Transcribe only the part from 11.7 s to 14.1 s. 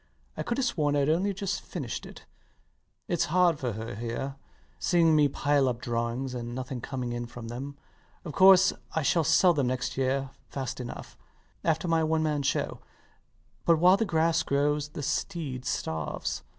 my one man show; but while the